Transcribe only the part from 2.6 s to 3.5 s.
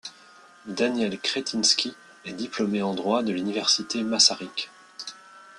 en droit de